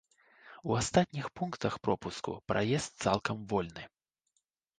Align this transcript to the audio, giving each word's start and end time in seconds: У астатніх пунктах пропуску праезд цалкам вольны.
У 0.69 0.77
астатніх 0.81 1.25
пунктах 1.41 1.73
пропуску 1.89 2.31
праезд 2.53 2.91
цалкам 3.07 3.37
вольны. 3.53 3.87